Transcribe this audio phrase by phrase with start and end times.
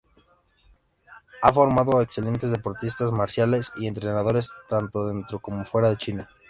[1.43, 6.29] Ha formado a excelentes deportistas marciales y entrenadores tanto dentro como fuera de China.